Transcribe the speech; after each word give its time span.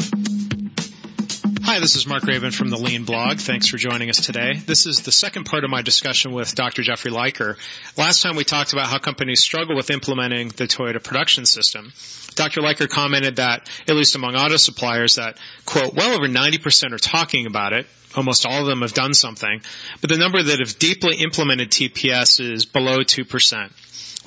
Hi, 1.70 1.80
this 1.80 1.96
is 1.96 2.08
Mark 2.08 2.24
Graban 2.24 2.52
from 2.52 2.72
the 2.72 2.80
Lean 2.80 3.04
Blog. 3.04 3.38
Thanks 3.38 3.68
for 3.68 3.78
joining 3.78 4.10
us 4.10 4.26
today. 4.26 4.56
This 4.56 4.88
is 4.88 5.04
the 5.04 5.12
second 5.12 5.44
part 5.44 5.64
of 5.64 5.70
my 5.70 5.84
discussion 5.84 6.32
with 6.32 6.56
Dr. 6.56 6.82
Jeffrey 6.82 7.12
Liker. 7.12 7.58
Last 7.96 8.24
time 8.24 8.36
we 8.36 8.44
talked 8.44 8.74
about 8.74 8.88
how 8.88 8.98
companies 8.98 9.42
struggle 9.42 9.76
with 9.76 9.92
implementing 9.92 10.48
the 10.48 10.64
Toyota 10.64 11.04
production 11.04 11.46
system. 11.46 11.94
Dr. 12.34 12.62
Liker 12.62 12.88
commented 12.88 13.36
that, 13.36 13.70
at 13.88 13.96
least 13.96 14.16
among 14.16 14.36
auto 14.36 14.58
suppliers, 14.58 15.18
that, 15.18 15.38
quote, 15.64 15.94
well 15.94 16.16
over 16.16 16.28
90% 16.28 16.92
are 16.92 16.98
talking 16.98 17.46
about 17.46 17.74
it, 17.74 17.86
almost 18.18 18.48
all 18.48 18.62
of 18.62 18.66
them 18.66 18.82
have 18.82 18.94
done 18.94 19.14
something, 19.14 19.62
but 20.02 20.10
the 20.10 20.18
number 20.18 20.42
that 20.42 20.58
have 20.58 20.80
deeply 20.80 21.18
implemented 21.18 21.70
TPS 21.70 22.42
is 22.52 22.66
below 22.66 23.02
2%. 23.02 23.72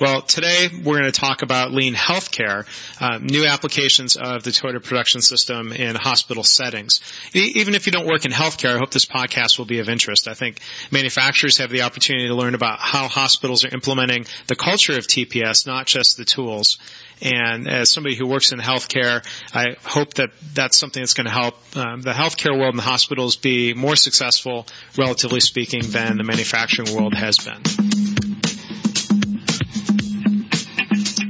Well, 0.01 0.23
today 0.23 0.69
we're 0.82 0.98
going 0.98 1.12
to 1.12 1.20
talk 1.20 1.42
about 1.42 1.70
lean 1.70 1.95
healthcare, 1.95 2.64
uh, 2.98 3.19
new 3.19 3.45
applications 3.45 4.16
of 4.16 4.42
the 4.42 4.50
Toyota 4.50 4.83
production 4.83 5.20
system 5.20 5.70
in 5.70 5.95
hospital 5.96 6.42
settings. 6.42 7.00
E- 7.34 7.52
even 7.56 7.74
if 7.74 7.84
you 7.87 7.92
don't 7.92 8.06
work 8.06 8.24
in 8.24 8.33
healthcare, 8.33 8.74
I 8.74 8.78
hope 8.78 8.91
this 8.91 9.05
podcast 9.05 9.59
will 9.59 9.66
be 9.66 9.80
of 9.80 9.91
interest. 9.91 10.28
I 10.28 10.34
think 10.34 10.60
manufacturers 10.91 11.59
have 11.59 11.69
the 11.69 11.83
opportunity 11.83 12.28
to 12.28 12.34
learn 12.34 12.55
about 12.55 12.80
how 12.80 13.06
hospitals 13.06 13.66
are 13.66 13.69
implementing 13.69 14.24
the 14.47 14.56
culture 14.56 14.97
of 14.97 15.06
TPS, 15.06 15.66
not 15.66 15.86
just 15.86 16.16
the 16.16 16.24
tools. 16.24 16.78
And 17.20 17.69
as 17.69 17.91
somebody 17.91 18.16
who 18.16 18.27
works 18.27 18.50
in 18.50 18.61
healthcare, 18.61 19.24
I 19.55 19.77
hope 19.84 20.14
that 20.14 20.30
that's 20.55 20.78
something 20.78 21.02
that's 21.02 21.14
going 21.14 21.27
to 21.27 21.33
help 21.33 21.55
um, 21.77 22.00
the 22.00 22.12
healthcare 22.12 22.59
world 22.59 22.70
and 22.70 22.78
the 22.78 22.83
hospitals 22.83 23.36
be 23.36 23.74
more 23.74 23.97
successful, 23.97 24.66
relatively 24.97 25.41
speaking, 25.41 25.83
than 25.91 26.17
the 26.17 26.24
manufacturing 26.24 26.97
world 26.97 27.14
has 27.14 27.36
been. 27.36 28.11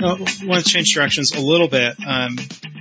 I 0.05 0.47
want 0.47 0.65
to 0.65 0.71
change 0.71 0.95
directions 0.95 1.33
a 1.33 1.41
little 1.41 1.69
bit, 1.69 1.97
um, 2.07 2.37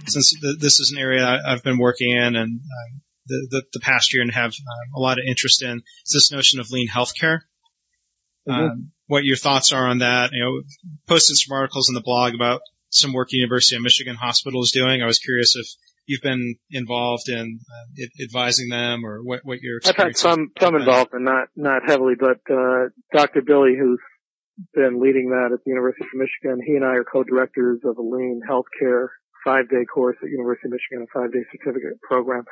since 0.07 0.39
th- 0.39 0.59
this 0.59 0.79
is 0.79 0.91
an 0.91 1.01
area 1.01 1.25
I- 1.25 1.51
have 1.51 1.63
been 1.63 1.77
working 1.77 2.11
in 2.11 2.35
and 2.35 2.59
um, 2.59 3.01
the, 3.27 3.47
the, 3.49 3.63
the, 3.73 3.79
past 3.79 4.13
year 4.13 4.21
and 4.21 4.31
have 4.31 4.51
um, 4.51 4.95
a 4.95 4.99
lot 4.99 5.17
of 5.17 5.25
interest 5.27 5.63
in. 5.63 5.81
Is 6.05 6.13
this 6.13 6.31
notion 6.31 6.59
of 6.59 6.71
lean 6.71 6.87
healthcare? 6.87 7.41
Mm-hmm. 8.47 8.51
Um, 8.51 8.91
what 9.07 9.23
your 9.23 9.37
thoughts 9.37 9.73
are 9.73 9.87
on 9.87 9.99
that? 9.99 10.31
You 10.31 10.43
know, 10.43 10.61
posted 11.07 11.37
some 11.37 11.55
articles 11.55 11.89
in 11.89 11.95
the 11.95 12.01
blog 12.01 12.33
about 12.33 12.61
some 12.89 13.13
work 13.13 13.29
the 13.29 13.37
University 13.37 13.75
of 13.75 13.81
Michigan 13.81 14.15
Hospital 14.15 14.61
is 14.61 14.71
doing. 14.71 15.01
I 15.01 15.05
was 15.05 15.19
curious 15.19 15.55
if 15.55 15.67
you've 16.05 16.21
been 16.21 16.55
involved 16.71 17.29
in 17.29 17.59
uh, 17.69 18.23
advising 18.23 18.69
them 18.69 19.05
or 19.05 19.23
what, 19.23 19.41
what 19.43 19.59
your 19.61 19.79
I've 19.85 19.95
had 19.95 20.17
some 20.17 20.51
some 20.59 20.75
involvement, 20.75 21.23
not 21.23 21.47
not 21.55 21.83
heavily, 21.85 22.15
but 22.19 22.39
uh, 22.51 22.89
Dr. 23.13 23.41
Billi, 23.41 23.75
who's 23.79 23.99
been 24.73 25.01
leading 25.01 25.29
that 25.29 25.51
at 25.53 25.63
the 25.63 25.69
University 25.69 26.05
of 26.05 26.19
Michigan. 26.19 26.65
He 26.65 26.75
and 26.75 26.85
I 26.85 26.95
are 26.95 27.03
co-directors 27.03 27.79
of 27.85 27.97
a 27.97 28.01
lean 28.01 28.41
healthcare 28.47 29.07
five-day 29.45 29.85
course 29.85 30.17
at 30.21 30.29
University 30.29 30.67
of 30.67 30.73
Michigan, 30.73 31.07
a 31.07 31.19
five-day 31.19 31.43
certificate 31.51 31.99
program. 32.01 32.43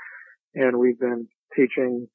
And 0.55 0.77
we've 0.77 0.99
been 0.99 1.27
teaching 1.55 2.07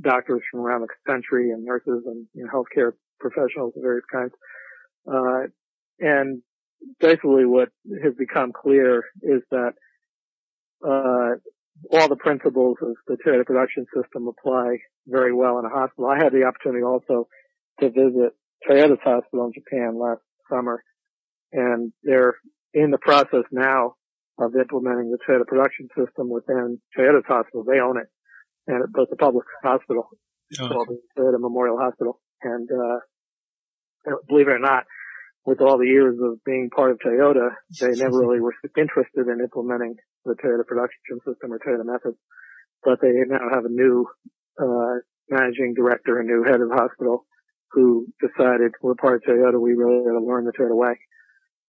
doctors 0.00 0.42
from 0.50 0.60
around 0.60 0.82
the 0.82 0.88
country 1.06 1.50
and 1.50 1.64
nurses 1.64 2.02
and 2.06 2.26
you 2.34 2.44
know, 2.44 2.50
healthcare 2.50 2.92
professionals 3.20 3.72
of 3.76 3.82
various 3.82 4.04
kinds. 4.10 4.32
Uh, 5.06 5.48
and 6.00 6.42
basically 7.00 7.46
what 7.46 7.68
has 8.02 8.14
become 8.18 8.52
clear 8.52 9.04
is 9.22 9.42
that, 9.50 9.72
uh, 10.86 11.36
all 11.90 12.08
the 12.08 12.16
principles 12.16 12.76
of 12.80 12.94
the 13.06 13.16
Toyota 13.24 13.44
production 13.44 13.86
system 13.94 14.28
apply 14.28 14.78
very 15.06 15.32
well 15.32 15.58
in 15.58 15.64
a 15.64 15.68
hospital. 15.68 16.06
I 16.06 16.22
had 16.22 16.32
the 16.32 16.44
opportunity 16.44 16.84
also 16.84 17.28
to 17.80 17.88
visit 17.88 18.32
Toyota's 18.68 19.02
hospital 19.02 19.46
in 19.46 19.52
Japan 19.52 19.98
last 19.98 20.20
summer, 20.50 20.82
and 21.52 21.92
they're 22.02 22.36
in 22.74 22.90
the 22.90 22.98
process 22.98 23.44
now 23.50 23.94
of 24.38 24.54
implementing 24.56 25.10
the 25.10 25.18
Toyota 25.28 25.46
production 25.46 25.88
system 25.96 26.28
within 26.28 26.80
Toyota's 26.96 27.26
hospital. 27.26 27.64
They 27.64 27.80
own 27.80 27.98
it, 27.98 28.06
and 28.66 28.84
it's 28.84 29.12
a 29.12 29.16
public 29.16 29.44
hospital 29.62 30.08
oh. 30.60 30.68
called 30.68 30.88
Toyota 31.18 31.40
Memorial 31.40 31.78
Hospital. 31.78 32.20
And 32.42 32.68
uh, 32.70 32.98
believe 34.28 34.48
it 34.48 34.52
or 34.52 34.58
not, 34.58 34.84
with 35.44 35.60
all 35.60 35.78
the 35.78 35.86
years 35.86 36.16
of 36.22 36.42
being 36.44 36.70
part 36.74 36.92
of 36.92 36.98
Toyota, 36.98 37.50
they 37.80 37.90
never 37.92 38.18
really 38.18 38.40
were 38.40 38.54
interested 38.76 39.26
in 39.26 39.40
implementing 39.40 39.96
the 40.24 40.34
Toyota 40.34 40.66
production 40.66 41.18
system 41.26 41.52
or 41.52 41.58
Toyota 41.58 41.84
methods. 41.84 42.16
But 42.84 43.00
they 43.00 43.10
now 43.26 43.50
have 43.52 43.64
a 43.64 43.68
new 43.68 44.06
uh, 44.60 45.02
managing 45.28 45.74
director, 45.74 46.18
a 46.18 46.24
new 46.24 46.44
head 46.44 46.60
of 46.60 46.70
hospital, 46.70 47.26
who 47.72 48.06
decided 48.20 48.72
we're 48.82 48.94
part 48.94 49.16
of 49.16 49.22
Toyota, 49.22 49.60
we 49.60 49.72
really 49.72 50.04
got 50.04 50.18
to 50.18 50.24
learn 50.24 50.44
the 50.44 50.52
Toyota 50.52 50.76
way. 50.76 50.98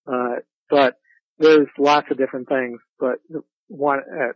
Uh, 0.06 0.42
but 0.70 0.96
there's 1.40 1.68
lots 1.80 2.08
of 2.12 2.18
different 2.18 2.48
things, 2.48 2.80
but 3.00 3.16
one, 3.68 4.00
at, 4.00 4.36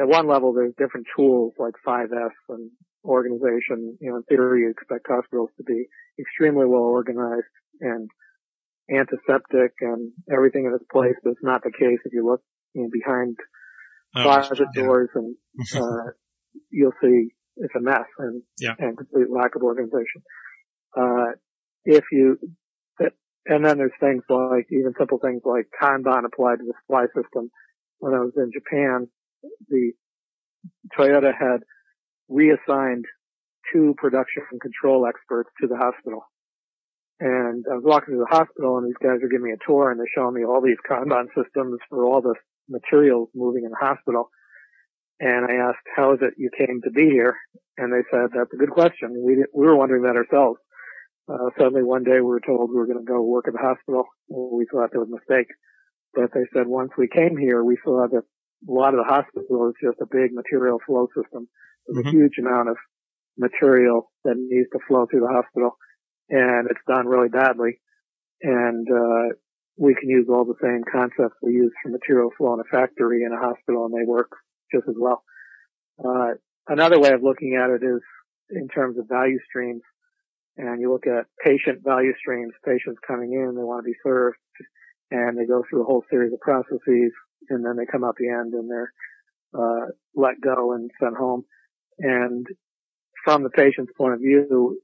at 0.00 0.08
one 0.08 0.28
level, 0.28 0.52
there's 0.52 0.74
different 0.78 1.06
tools 1.16 1.54
like 1.58 1.74
5S 1.86 2.30
and 2.48 2.70
organization. 3.04 3.98
You 4.00 4.10
know, 4.10 4.16
in 4.16 4.22
theory, 4.24 4.62
you 4.62 4.70
expect 4.70 5.06
hospitals 5.08 5.50
to 5.56 5.64
be 5.64 5.86
extremely 6.18 6.66
well 6.66 6.82
organized 6.82 7.44
and 7.80 8.08
antiseptic 8.90 9.72
and 9.80 10.12
everything 10.32 10.66
in 10.66 10.74
its 10.74 10.84
place. 10.90 11.14
But 11.22 11.30
it's 11.30 11.42
not 11.42 11.62
the 11.62 11.72
case 11.72 11.98
if 12.04 12.12
you 12.12 12.24
look 12.24 12.42
you 12.74 12.82
know, 12.82 12.88
behind 12.92 13.36
oh, 14.16 14.22
closet 14.22 14.58
yeah. 14.74 14.82
doors 14.82 15.10
and, 15.14 15.36
uh, 15.76 16.12
you'll 16.70 16.92
see 17.02 17.28
it's 17.56 17.74
a 17.76 17.80
mess 17.80 18.06
and, 18.18 18.42
yeah. 18.60 18.74
and 18.78 18.96
complete 18.96 19.26
lack 19.30 19.56
of 19.56 19.62
organization. 19.62 20.22
Uh, 20.96 21.32
if 21.84 22.04
you, 22.12 22.38
and 23.46 23.64
then 23.64 23.78
there's 23.78 23.92
things 23.98 24.22
like, 24.28 24.66
even 24.70 24.92
simple 24.98 25.18
things 25.18 25.42
like 25.44 25.68
Kanban 25.80 26.24
applied 26.24 26.58
to 26.58 26.64
the 26.66 26.74
supply 26.82 27.06
system. 27.06 27.50
When 27.98 28.14
I 28.14 28.18
was 28.18 28.32
in 28.36 28.50
Japan, 28.52 29.08
the 29.68 29.92
Toyota 30.96 31.32
had 31.32 31.62
reassigned 32.28 33.06
two 33.72 33.94
production 33.96 34.44
control 34.60 35.06
experts 35.06 35.50
to 35.60 35.66
the 35.66 35.76
hospital. 35.76 36.22
And 37.20 37.64
I 37.70 37.74
was 37.74 37.84
walking 37.84 38.14
through 38.14 38.26
the 38.28 38.36
hospital 38.36 38.78
and 38.78 38.86
these 38.86 39.02
guys 39.02 39.18
are 39.22 39.28
giving 39.28 39.46
me 39.46 39.52
a 39.52 39.66
tour 39.66 39.90
and 39.90 39.98
they're 39.98 40.06
showing 40.14 40.34
me 40.34 40.44
all 40.44 40.62
these 40.62 40.78
Kanban 40.88 41.26
systems 41.34 41.78
for 41.88 42.04
all 42.04 42.20
the 42.20 42.34
materials 42.68 43.28
moving 43.34 43.64
in 43.64 43.70
the 43.70 43.80
hospital. 43.80 44.30
And 45.20 45.46
I 45.46 45.68
asked, 45.68 45.82
how 45.96 46.12
is 46.12 46.20
it 46.22 46.34
you 46.36 46.50
came 46.56 46.80
to 46.84 46.90
be 46.90 47.10
here? 47.10 47.36
And 47.76 47.92
they 47.92 48.06
said, 48.10 48.30
that's 48.34 48.52
a 48.52 48.56
good 48.56 48.70
question. 48.70 49.20
We, 49.20 49.44
we 49.52 49.66
were 49.66 49.76
wondering 49.76 50.02
that 50.04 50.14
ourselves. 50.14 50.60
Uh, 51.28 51.50
suddenly 51.58 51.82
one 51.82 52.04
day 52.04 52.20
we 52.20 52.32
were 52.32 52.40
told 52.40 52.70
we 52.70 52.76
were 52.76 52.86
going 52.86 53.04
to 53.04 53.04
go 53.04 53.22
work 53.22 53.46
at 53.48 53.52
the 53.52 53.60
hospital. 53.60 54.04
We 54.28 54.66
thought 54.72 54.92
that 54.92 54.98
was 54.98 55.08
a 55.12 55.20
mistake. 55.20 55.48
But 56.14 56.32
they 56.32 56.46
said 56.54 56.66
once 56.66 56.90
we 56.96 57.06
came 57.06 57.36
here, 57.36 57.62
we 57.62 57.76
saw 57.84 58.06
that 58.08 58.22
a 58.24 58.72
lot 58.72 58.94
of 58.94 59.04
the 59.04 59.12
hospital 59.12 59.68
is 59.68 59.74
just 59.82 60.00
a 60.00 60.08
big 60.10 60.32
material 60.32 60.78
flow 60.86 61.06
system. 61.14 61.48
There's 61.86 62.06
mm-hmm. 62.06 62.16
a 62.16 62.18
huge 62.18 62.38
amount 62.38 62.70
of 62.70 62.76
material 63.36 64.10
that 64.24 64.34
needs 64.36 64.68
to 64.72 64.80
flow 64.88 65.06
through 65.06 65.20
the 65.20 65.32
hospital 65.32 65.76
and 66.30 66.68
it's 66.70 66.80
done 66.88 67.06
really 67.06 67.28
badly. 67.28 67.80
And, 68.42 68.86
uh, 68.88 69.36
we 69.78 69.94
can 69.94 70.08
use 70.08 70.26
all 70.28 70.44
the 70.44 70.58
same 70.60 70.82
concepts 70.90 71.36
we 71.40 71.52
use 71.52 71.72
for 71.82 71.90
material 71.90 72.30
flow 72.36 72.54
in 72.54 72.60
a 72.60 72.64
factory 72.64 73.22
in 73.22 73.32
a 73.32 73.38
hospital 73.38 73.86
and 73.86 73.94
they 73.94 74.04
work 74.04 74.30
just 74.74 74.88
as 74.88 74.96
well. 74.98 75.22
Uh, 76.04 76.34
another 76.66 76.98
way 76.98 77.10
of 77.12 77.22
looking 77.22 77.54
at 77.54 77.70
it 77.70 77.84
is 77.84 78.02
in 78.50 78.66
terms 78.68 78.98
of 78.98 79.06
value 79.08 79.38
streams 79.48 79.82
and 80.58 80.80
you 80.80 80.92
look 80.92 81.06
at 81.06 81.26
patient 81.42 81.82
value 81.84 82.12
streams, 82.18 82.52
patients 82.64 82.98
coming 83.06 83.32
in, 83.32 83.54
they 83.54 83.62
want 83.62 83.84
to 83.84 83.90
be 83.90 83.96
served, 84.04 84.36
and 85.10 85.38
they 85.38 85.46
go 85.46 85.62
through 85.70 85.82
a 85.82 85.86
whole 85.86 86.04
series 86.10 86.32
of 86.32 86.40
processes, 86.40 87.12
and 87.48 87.64
then 87.64 87.76
they 87.76 87.86
come 87.90 88.04
out 88.04 88.16
the 88.18 88.28
end 88.28 88.52
and 88.52 88.68
they're 88.68 88.92
uh, 89.56 89.86
let 90.14 90.40
go 90.42 90.74
and 90.74 90.90
sent 91.00 91.16
home. 91.16 91.44
And 91.98 92.46
from 93.24 93.44
the 93.44 93.50
patient's 93.50 93.92
point 93.96 94.14
of 94.14 94.20
view, 94.20 94.78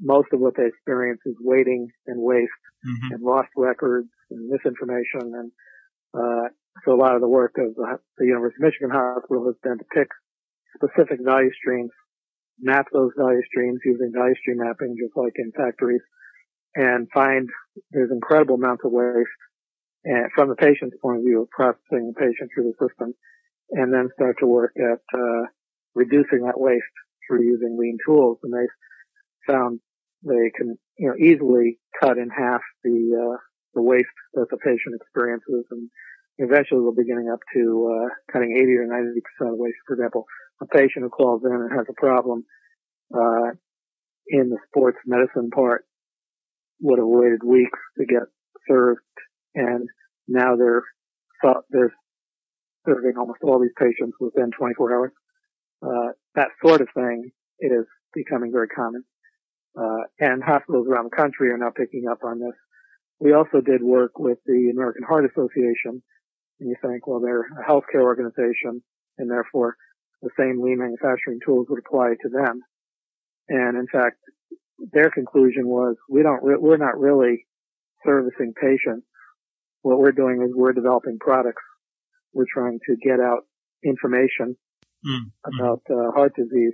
most 0.00 0.28
of 0.32 0.40
what 0.40 0.54
they 0.56 0.66
experience 0.66 1.20
is 1.24 1.36
waiting 1.40 1.88
and 2.06 2.20
waste 2.20 2.50
mm-hmm. 2.86 3.14
and 3.14 3.22
lost 3.22 3.48
records 3.56 4.08
and 4.30 4.48
misinformation. 4.48 5.32
And 5.32 5.52
uh, 6.12 6.48
so 6.84 6.92
a 6.92 7.00
lot 7.00 7.14
of 7.14 7.20
the 7.20 7.28
work 7.28 7.54
of 7.58 7.74
the, 7.74 7.98
the 8.18 8.26
University 8.26 8.62
of 8.62 8.66
Michigan 8.66 8.90
Hospital 8.90 9.46
has 9.46 9.54
been 9.62 9.78
to 9.78 9.84
pick 9.94 10.08
specific 10.76 11.20
value 11.24 11.50
streams 11.54 11.90
map 12.60 12.86
those 12.92 13.10
value 13.16 13.42
streams 13.48 13.80
using 13.84 14.12
value 14.14 14.34
stream 14.40 14.58
mapping, 14.58 14.96
just 14.98 15.16
like 15.16 15.32
in 15.36 15.52
factories, 15.56 16.02
and 16.74 17.08
find 17.12 17.48
there's 17.90 18.10
incredible 18.10 18.56
amounts 18.56 18.84
of 18.84 18.92
waste 18.92 19.28
and 20.04 20.30
from 20.34 20.48
the 20.48 20.56
patient's 20.56 20.96
point 21.00 21.18
of 21.18 21.24
view 21.24 21.42
of 21.42 21.50
processing 21.50 22.10
the 22.10 22.18
patient 22.18 22.50
through 22.54 22.72
the 22.72 22.88
system, 22.88 23.14
and 23.70 23.92
then 23.92 24.08
start 24.14 24.36
to 24.40 24.46
work 24.46 24.72
at 24.76 25.00
uh, 25.14 25.46
reducing 25.94 26.42
that 26.44 26.58
waste 26.58 26.82
through 27.26 27.44
using 27.44 27.76
lean 27.78 27.98
tools. 28.04 28.38
And 28.42 28.52
they 28.52 28.66
found 29.52 29.80
they 30.24 30.50
can 30.56 30.76
you 30.98 31.08
know 31.08 31.16
easily 31.16 31.78
cut 32.00 32.18
in 32.18 32.30
half 32.30 32.60
the 32.82 32.98
uh, 33.14 33.36
the 33.74 33.82
waste 33.82 34.06
that 34.34 34.46
the 34.50 34.58
patient 34.58 34.94
experiences, 34.94 35.64
and 35.70 35.88
eventually 36.38 36.80
we'll 36.80 36.94
be 36.94 37.06
getting 37.06 37.30
up 37.32 37.40
to 37.54 37.62
uh, 37.88 38.08
cutting 38.32 38.56
80 38.56 38.72
or 38.76 38.86
90 38.86 39.20
percent 39.22 39.54
of 39.54 39.58
waste. 39.58 39.78
For 39.86 39.94
example, 39.94 40.26
a 40.60 40.66
patient 40.66 41.04
who 41.04 41.08
calls 41.08 41.42
in 41.44 41.52
and 41.52 41.70
has 41.72 41.86
a 41.88 42.00
problem, 42.00 42.44
uh, 43.14 43.50
in 44.28 44.50
the 44.50 44.58
sports 44.68 44.98
medicine 45.06 45.50
part 45.50 45.84
would 46.80 46.98
have 46.98 47.08
waited 47.08 47.42
weeks 47.44 47.78
to 47.98 48.04
get 48.04 48.22
served, 48.68 49.00
and 49.54 49.88
now 50.28 50.56
they're 50.56 50.82
they're 51.70 51.92
serving 52.86 53.14
almost 53.18 53.40
all 53.42 53.60
these 53.60 53.74
patients 53.78 54.16
within 54.20 54.50
24 54.56 54.94
hours. 54.94 55.12
Uh, 55.84 56.12
that 56.34 56.48
sort 56.64 56.80
of 56.80 56.88
thing 56.94 57.30
is 57.60 57.84
becoming 58.14 58.52
very 58.52 58.68
common, 58.68 59.04
uh, 59.78 60.04
and 60.20 60.42
hospitals 60.42 60.86
around 60.88 61.04
the 61.10 61.16
country 61.16 61.50
are 61.50 61.58
now 61.58 61.70
picking 61.74 62.04
up 62.10 62.18
on 62.24 62.38
this. 62.38 62.54
We 63.20 63.32
also 63.32 63.60
did 63.60 63.82
work 63.82 64.18
with 64.18 64.38
the 64.46 64.70
American 64.72 65.02
Heart 65.02 65.30
Association, 65.30 66.02
and 66.60 66.68
you 66.68 66.76
think, 66.82 67.06
well, 67.06 67.20
they're 67.20 67.42
a 67.42 67.68
healthcare 67.68 68.02
organization, 68.02 68.82
and 69.18 69.30
therefore 69.30 69.76
the 70.22 70.30
same 70.38 70.62
lean 70.62 70.78
manufacturing 70.78 71.40
tools 71.44 71.66
would 71.68 71.80
apply 71.84 72.14
to 72.22 72.28
them. 72.28 72.60
And 73.48 73.76
in 73.76 73.86
fact, 73.92 74.16
their 74.92 75.10
conclusion 75.10 75.66
was 75.66 75.96
we 76.08 76.22
don't, 76.22 76.42
re- 76.42 76.56
we're 76.58 76.76
not 76.76 76.98
really 76.98 77.46
servicing 78.06 78.52
patients. 78.60 79.06
What 79.82 79.98
we're 79.98 80.12
doing 80.12 80.42
is 80.42 80.54
we're 80.54 80.72
developing 80.72 81.18
products. 81.20 81.62
We're 82.32 82.46
trying 82.52 82.78
to 82.88 82.96
get 82.96 83.20
out 83.20 83.42
information 83.84 84.56
mm 85.04 85.24
about 85.44 85.82
uh, 85.90 86.12
heart 86.12 86.32
disease 86.36 86.72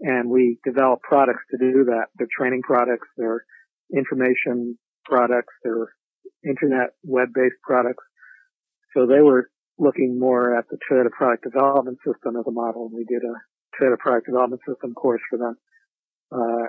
and 0.00 0.28
we 0.28 0.58
develop 0.64 1.00
products 1.02 1.42
to 1.50 1.58
do 1.58 1.84
that. 1.84 2.06
They're 2.16 2.28
training 2.36 2.62
products, 2.62 3.08
they're 3.16 3.44
information 3.94 4.78
products, 5.04 5.54
they're 5.62 5.94
internet 6.44 6.90
web-based 7.02 7.60
products. 7.62 8.04
So 8.94 9.06
they 9.06 9.20
were 9.20 9.50
looking 9.78 10.18
more 10.18 10.56
at 10.56 10.68
the 10.68 10.78
Toyota 10.90 11.10
product 11.10 11.44
development 11.44 11.98
system 12.06 12.36
as 12.36 12.46
a 12.46 12.52
model. 12.52 12.90
We 12.92 13.04
did 13.04 13.22
a 13.22 13.34
Toyota 13.76 13.98
product 13.98 14.26
development 14.26 14.62
system 14.68 14.94
course 14.94 15.22
for 15.28 15.38
them. 15.38 15.56
Uh, 16.32 16.68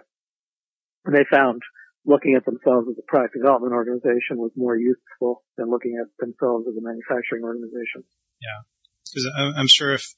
and 1.05 1.15
they 1.15 1.25
found 1.29 1.61
looking 2.05 2.35
at 2.35 2.45
themselves 2.45 2.87
as 2.89 2.97
a 2.97 3.05
product 3.07 3.33
development 3.33 3.73
organization 3.73 4.37
was 4.37 4.51
more 4.55 4.75
useful 4.75 5.43
than 5.57 5.69
looking 5.69 5.97
at 6.01 6.07
themselves 6.19 6.65
as 6.67 6.75
a 6.77 6.81
manufacturing 6.81 7.43
organization. 7.43 8.03
Yeah. 8.41 8.61
Because 9.05 9.31
I'm 9.57 9.67
sure 9.67 9.93
if, 9.93 10.13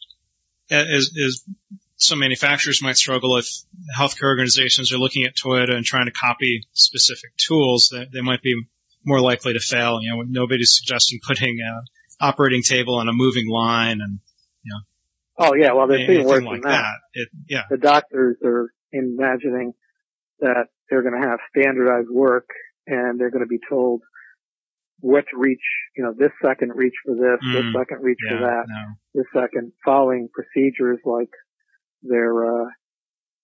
as, 0.69 1.11
as 1.25 1.43
some 1.97 2.19
manufacturers 2.19 2.81
might 2.81 2.97
struggle 2.97 3.37
if 3.37 3.47
healthcare 3.97 4.27
organizations 4.27 4.93
are 4.93 4.97
looking 4.97 5.25
at 5.25 5.35
Toyota 5.35 5.75
and 5.75 5.85
trying 5.85 6.05
to 6.05 6.11
copy 6.11 6.63
specific 6.73 7.35
tools, 7.37 7.89
that 7.91 8.11
they 8.13 8.21
might 8.21 8.41
be 8.41 8.55
more 9.05 9.21
likely 9.21 9.53
to 9.53 9.59
fail. 9.59 10.01
You 10.01 10.15
know, 10.15 10.21
nobody's 10.27 10.75
suggesting 10.75 11.19
putting 11.25 11.59
an 11.61 11.83
operating 12.19 12.63
table 12.63 12.95
on 12.95 13.07
a 13.07 13.13
moving 13.13 13.49
line 13.49 13.99
and, 14.01 14.19
you 14.63 14.71
know. 14.71 14.79
Oh 15.39 15.53
yeah, 15.53 15.73
well 15.73 15.87
they're 15.87 16.05
seeing 16.07 16.25
worse 16.25 16.43
like 16.43 16.61
than 16.61 16.71
that. 16.71 16.81
that. 16.81 16.95
It, 17.13 17.29
yeah. 17.47 17.63
The 17.69 17.77
doctors 17.77 18.37
are 18.43 18.71
imagining 18.91 19.73
that 20.39 20.67
they're 20.89 21.03
going 21.03 21.19
to 21.21 21.27
have 21.27 21.39
standardized 21.55 22.09
work 22.09 22.49
and 22.85 23.19
they're 23.19 23.31
going 23.31 23.43
to 23.43 23.47
be 23.47 23.59
told 23.69 24.01
what 24.99 25.25
to 25.29 25.37
reach, 25.37 25.61
you 25.95 26.03
know, 26.03 26.13
this 26.17 26.31
second 26.43 26.71
reach 26.73 26.95
for 27.05 27.13
this, 27.13 27.39
mm, 27.45 27.53
this 27.53 27.65
second 27.77 28.03
reach 28.03 28.17
yeah, 28.25 28.37
for 28.37 28.45
that, 28.45 28.63
no. 28.67 28.93
this 29.13 29.25
second 29.33 29.71
following 29.85 30.27
procedures 30.33 30.99
like 31.05 31.29
they're, 32.01 32.63
uh, 32.63 32.69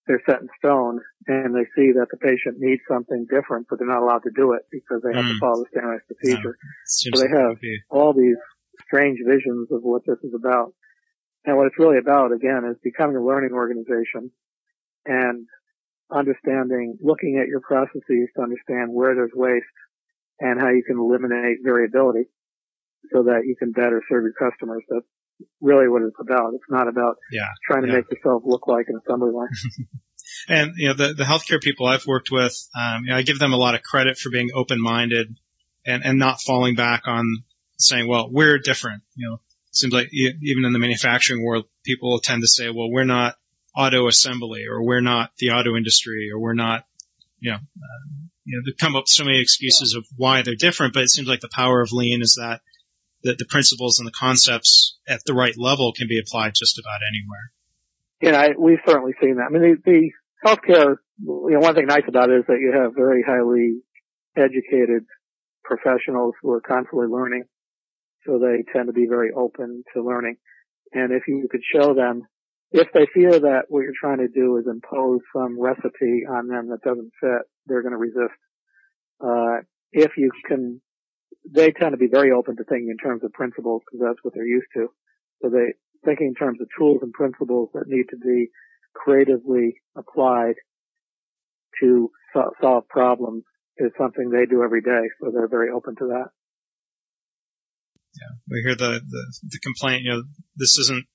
they're 0.08 0.22
set 0.28 0.42
in 0.42 0.50
stone 0.58 1.00
and 1.28 1.56
they 1.56 1.66
see 1.76 1.94
that 1.94 2.08
the 2.12 2.18
patient 2.18 2.58
needs 2.58 2.82
something 2.90 3.28
different, 3.30 3.68
but 3.70 3.80
they're 3.80 3.88
not 3.88 4.02
allowed 4.02 4.24
to 4.24 4.32
do 4.36 4.54
it 4.54 4.64
because 4.72 5.02
they 5.04 5.16
have 5.16 5.26
mm. 5.26 5.34
to 5.34 5.40
follow 5.40 5.64
the 5.64 5.70
standardized 5.72 6.08
procedure. 6.08 6.58
No, 6.58 6.86
so 6.86 7.10
they 7.22 7.30
have 7.30 7.58
all 7.90 8.14
these 8.14 8.42
strange 8.94 9.20
visions 9.26 9.70
of 9.72 9.82
what 9.82 10.04
this 10.06 10.20
is 10.24 10.34
about. 10.36 10.74
And 11.46 11.58
what 11.58 11.68
it's 11.68 11.80
really 11.80 11.98
about, 11.98 12.32
again, 12.32 12.64
is 12.70 12.78
becoming 12.84 13.18
a 13.18 13.26
learning 13.26 13.52
organization 13.52 14.32
and 15.06 15.48
understanding, 16.12 16.98
looking 17.02 17.40
at 17.42 17.48
your 17.48 17.60
processes 17.60 18.30
to 18.36 18.42
understand 18.42 18.94
where 18.94 19.16
there's 19.16 19.34
waste 19.34 19.66
and 20.40 20.60
how 20.60 20.70
you 20.70 20.84
can 20.86 20.98
eliminate 20.98 21.58
variability 21.64 22.30
so 23.12 23.24
that 23.24 23.42
you 23.46 23.56
can 23.58 23.72
better 23.72 24.02
serve 24.10 24.24
your 24.24 24.34
customers. 24.40 24.84
That's 24.90 25.06
really 25.60 25.90
what 25.90 26.04
it's 26.04 26.16
about. 26.20 26.54
It's 26.54 26.64
not 26.70 26.88
about 26.88 27.18
yeah, 27.32 27.50
trying 27.68 27.82
to 27.82 27.88
yeah. 27.90 27.96
make 27.96 28.06
yourself 28.12 28.44
look 28.46 28.68
like 28.68 28.86
an 28.88 29.00
assembly 29.06 29.32
line. 29.34 29.50
and 30.48 30.72
you 30.78 30.88
know, 30.88 30.94
the 30.94 31.14
the 31.14 31.24
healthcare 31.26 31.62
people 31.62 31.88
I've 31.88 32.06
worked 32.06 32.32
with, 32.32 32.56
um, 32.80 33.04
you 33.04 33.12
know, 33.12 33.18
I 33.18 33.24
give 33.24 33.40
them 33.40 33.52
a 33.52 33.58
lot 33.58 33.76
of 33.76 33.82
credit 33.82 34.18
for 34.18 34.30
being 34.30 34.52
open 34.56 34.82
minded 34.82 35.36
and 35.86 36.06
and 36.06 36.18
not 36.18 36.42
falling 36.42 36.76
back 36.76 37.04
on 37.08 37.44
saying, 37.78 38.08
well, 38.08 38.30
we're 38.32 38.60
different. 38.60 39.04
You 39.16 39.30
know, 39.30 39.34
it 39.36 39.76
seems 39.76 39.94
like 39.94 40.10
even 40.12 40.66
in 40.66 40.74
the 40.74 40.80
manufacturing 40.80 41.44
world, 41.44 41.66
people 41.84 42.20
tend 42.20 42.42
to 42.42 42.48
say, 42.48 42.70
well, 42.70 42.90
we're 42.90 43.04
not 43.04 43.36
auto 43.76 44.08
assembly 44.08 44.66
or 44.70 44.84
we're 44.84 45.02
not 45.02 45.32
the 45.40 45.52
auto 45.52 45.76
industry 45.76 46.30
or 46.34 46.40
we're 46.40 46.54
not, 46.54 46.86
you 47.40 47.52
know, 47.52 47.58
uh, 47.58 48.24
you 48.46 48.58
know, 48.58 48.64
they 48.66 48.76
come 48.78 48.96
up 48.96 49.04
with 49.04 49.10
so 49.10 49.24
many 49.24 49.40
excuses 49.40 49.96
of 49.96 50.06
why 50.18 50.42
they're 50.42 50.56
different, 50.56 50.94
but 50.94 51.04
it 51.04 51.10
seems 51.10 51.28
like 51.28 51.40
the 51.40 51.50
power 51.50 51.82
of 51.82 51.92
lean 51.92 52.22
is 52.22 52.38
that 52.40 52.62
the, 53.24 53.36
the 53.38 53.46
principles 53.46 54.00
and 54.00 54.08
the 54.08 54.12
concepts 54.12 54.98
at 55.08 55.24
the 55.26 55.34
right 55.34 55.58
level 55.58 55.94
can 55.94 56.08
be 56.08 56.20
applied 56.20 56.54
just 56.56 56.78
about 56.78 57.00
anywhere. 57.08 57.52
Yeah, 58.22 58.40
I, 58.40 58.50
we've 58.58 58.80
certainly 58.86 59.14
seen 59.22 59.38
that. 59.38 59.48
I 59.48 59.50
mean, 59.50 59.82
the, 59.86 59.92
the 59.92 60.12
healthcare, 60.46 60.98
you 61.22 61.52
know, 61.52 61.60
one 61.60 61.74
thing 61.74 61.86
nice 61.88 62.04
about 62.08 62.30
it 62.30 62.40
is 62.40 62.46
that 62.48 62.60
you 62.60 62.74
have 62.76 62.94
very 62.96 63.24
highly 63.24 63.82
educated 64.36 65.06
professionals 65.64 66.34
who 66.42 66.52
are 66.52 66.62
constantly 66.62 67.08
learning. 67.08 67.46
So 68.26 68.40
they 68.40 68.64
tend 68.72 68.88
to 68.88 68.94
be 68.94 69.08
very 69.08 69.32
open 69.32 69.84
to 69.94 70.04
learning. 70.04 70.38
And 70.94 71.12
if 71.12 71.24
you 71.28 71.48
could 71.50 71.64
show 71.74 71.94
them 71.94 72.24
if 72.74 72.88
they 72.92 73.06
fear 73.14 73.40
that 73.40 73.66
what 73.70 73.82
you're 73.82 73.94
trying 74.00 74.18
to 74.18 74.28
do 74.28 74.58
is 74.58 74.66
impose 74.68 75.22
some 75.32 75.62
recipe 75.62 76.26
on 76.28 76.48
them 76.48 76.70
that 76.70 76.82
doesn't 76.82 77.12
fit, 77.22 77.44
they're 77.68 77.84
going 77.84 77.94
to 77.94 77.98
resist. 77.98 78.40
Uh, 79.24 79.62
if 79.92 80.18
you 80.18 80.32
can, 80.48 80.82
they 81.48 81.72
tend 81.72 81.92
to 81.92 81.98
be 81.98 82.08
very 82.08 82.32
open 82.32 82.58
to 82.58 82.64
thinking 82.64 82.90
in 82.90 82.98
terms 82.98 83.24
of 83.24 83.32
principles 83.32 83.84
because 83.86 84.04
that's 84.04 84.24
what 84.24 84.34
they're 84.34 84.48
used 84.48 84.68
to. 84.74 84.88
So 85.42 85.50
they 85.50 85.74
thinking 86.04 86.28
in 86.28 86.34
terms 86.34 86.60
of 86.62 86.68
tools 86.78 87.00
and 87.04 87.14
principles 87.14 87.70
that 87.76 87.88
need 87.88 88.06
to 88.10 88.18
be 88.18 88.50
creatively 88.96 89.76
applied 89.96 90.56
to 91.80 92.10
so- 92.34 92.54
solve 92.60 92.88
problems 92.88 93.44
is 93.78 93.92
something 94.00 94.30
they 94.30 94.48
do 94.48 94.64
every 94.64 94.82
day. 94.82 95.10
So 95.22 95.32
they're 95.32 95.48
very 95.48 95.70
open 95.70 95.96
to 95.98 96.08
that. 96.08 96.30
Yeah, 98.16 98.36
we 98.50 98.62
hear 98.62 98.76
the, 98.76 99.02
the, 99.06 99.34
the 99.44 99.60
complaint. 99.60 100.04
You 100.04 100.12
know, 100.12 100.24
this 100.56 100.78
isn't 100.78 101.06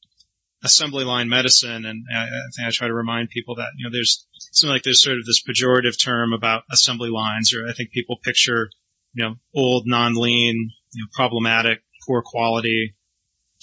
assembly 0.64 1.04
line 1.04 1.28
medicine, 1.28 1.84
and 1.84 2.04
I, 2.12 2.22
I 2.22 2.50
think 2.56 2.66
I 2.66 2.70
try 2.70 2.88
to 2.88 2.94
remind 2.94 3.30
people 3.30 3.56
that 3.56 3.68
you 3.76 3.84
know 3.84 3.92
there's 3.92 4.26
something 4.52 4.72
like 4.72 4.82
there's 4.82 5.02
sort 5.02 5.18
of 5.18 5.24
this 5.24 5.42
pejorative 5.42 5.98
term 5.98 6.32
about 6.32 6.64
assembly 6.70 7.10
lines, 7.10 7.54
or 7.54 7.68
I 7.68 7.72
think 7.72 7.90
people 7.90 8.16
picture 8.22 8.70
you 9.14 9.24
know 9.24 9.34
old, 9.54 9.84
non-lean, 9.86 10.70
you 10.92 11.02
know, 11.02 11.08
problematic, 11.12 11.82
poor 12.06 12.22
quality 12.22 12.94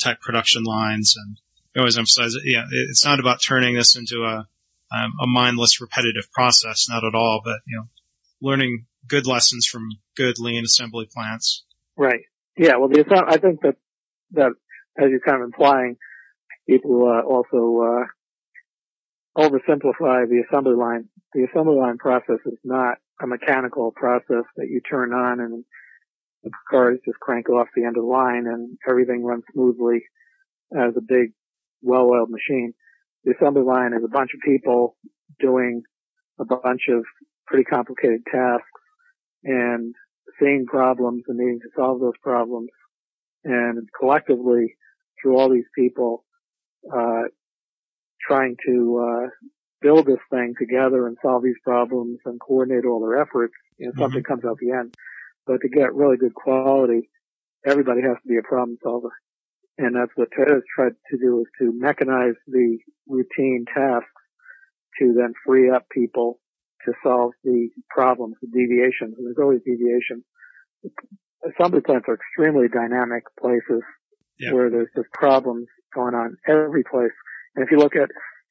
type 0.01 0.21
production 0.21 0.63
lines, 0.63 1.15
and 1.17 1.37
I 1.75 1.79
always 1.79 1.97
emphasize 1.97 2.35
it. 2.35 2.43
Yeah, 2.45 2.65
it's 2.71 3.05
not 3.05 3.19
about 3.19 3.41
turning 3.41 3.75
this 3.75 3.97
into 3.97 4.23
a 4.23 4.47
um, 4.95 5.13
a 5.19 5.27
mindless, 5.27 5.81
repetitive 5.81 6.31
process, 6.31 6.87
not 6.89 7.03
at 7.03 7.15
all, 7.15 7.41
but 7.43 7.57
you 7.67 7.77
know, 7.77 7.87
learning 8.41 8.85
good 9.07 9.27
lessons 9.27 9.65
from 9.65 9.89
good 10.15 10.39
lean 10.39 10.63
assembly 10.63 11.07
plants. 11.11 11.65
Right. 11.97 12.21
Yeah. 12.57 12.77
Well, 12.77 12.89
the, 12.89 13.05
I 13.27 13.37
think 13.37 13.61
that 13.61 13.75
that 14.31 14.51
as 14.97 15.09
you're 15.09 15.19
kind 15.19 15.41
of 15.41 15.45
implying, 15.45 15.97
people 16.67 17.03
uh, 17.07 17.27
also 17.27 17.81
uh, 17.83 18.05
oversimplify 19.37 20.27
the 20.29 20.43
assembly 20.49 20.75
line. 20.75 21.09
The 21.33 21.47
assembly 21.51 21.75
line 21.75 21.97
process 21.97 22.39
is 22.45 22.57
not 22.63 22.97
a 23.21 23.27
mechanical 23.27 23.91
process 23.91 24.45
that 24.55 24.67
you 24.69 24.81
turn 24.81 25.13
on 25.13 25.39
and 25.39 25.65
the 26.43 26.51
cars 26.69 26.99
just 27.05 27.19
crank 27.19 27.49
off 27.49 27.67
the 27.75 27.83
end 27.83 27.97
of 27.97 28.03
the 28.03 28.09
line 28.09 28.45
and 28.45 28.77
everything 28.87 29.23
runs 29.23 29.43
smoothly 29.51 30.03
as 30.73 30.93
a 30.95 31.01
big, 31.01 31.33
well-oiled 31.81 32.29
machine. 32.29 32.73
The 33.23 33.33
assembly 33.33 33.63
line 33.63 33.93
is 33.93 34.03
a 34.05 34.09
bunch 34.09 34.31
of 34.33 34.41
people 34.41 34.95
doing 35.39 35.83
a 36.39 36.45
bunch 36.45 36.83
of 36.89 37.03
pretty 37.47 37.63
complicated 37.63 38.21
tasks 38.31 38.65
and 39.43 39.95
seeing 40.39 40.65
problems 40.65 41.23
and 41.27 41.37
needing 41.37 41.59
to 41.59 41.69
solve 41.75 41.99
those 41.99 42.17
problems. 42.21 42.69
And 43.43 43.87
collectively, 43.97 44.75
through 45.21 45.37
all 45.37 45.49
these 45.49 45.69
people, 45.77 46.25
uh, 46.91 47.23
trying 48.21 48.55
to 48.65 49.25
uh, 49.25 49.29
build 49.81 50.07
this 50.07 50.19
thing 50.31 50.53
together 50.59 51.07
and 51.07 51.17
solve 51.21 51.43
these 51.43 51.59
problems 51.63 52.19
and 52.25 52.39
coordinate 52.39 52.85
all 52.85 52.99
their 53.01 53.21
efforts, 53.21 53.53
you 53.77 53.85
know, 53.85 53.91
mm-hmm. 53.91 54.01
something 54.01 54.23
comes 54.23 54.45
out 54.45 54.57
the 54.59 54.71
end. 54.71 54.93
But 55.45 55.61
to 55.61 55.69
get 55.69 55.93
really 55.93 56.17
good 56.17 56.33
quality, 56.33 57.09
everybody 57.65 58.01
has 58.01 58.17
to 58.21 58.27
be 58.27 58.37
a 58.37 58.47
problem 58.47 58.77
solver. 58.81 59.11
And 59.77 59.95
that's 59.95 60.11
what 60.15 60.29
Toyota's 60.31 60.63
tried 60.73 60.93
to 61.11 61.17
do 61.17 61.41
is 61.41 61.47
to 61.59 61.73
mechanize 61.73 62.35
the 62.47 62.77
routine 63.07 63.65
tasks 63.71 64.07
to 64.99 65.13
then 65.13 65.33
free 65.45 65.69
up 65.69 65.87
people 65.89 66.39
to 66.85 66.93
solve 67.03 67.31
the 67.43 67.69
problems, 67.89 68.35
the 68.41 68.47
deviations. 68.47 69.15
And 69.17 69.25
there's 69.25 69.41
always 69.41 69.61
deviations. 69.65 70.23
Assembly 71.43 71.81
plants 71.81 72.05
are 72.07 72.15
extremely 72.15 72.67
dynamic 72.67 73.23
places 73.39 73.83
yeah. 74.39 74.53
where 74.53 74.69
there's 74.69 74.89
just 74.95 75.11
problems 75.13 75.67
going 75.93 76.13
on 76.13 76.37
every 76.47 76.83
place. 76.83 77.13
And 77.55 77.65
if 77.65 77.71
you 77.71 77.77
look 77.77 77.95
at 77.95 78.09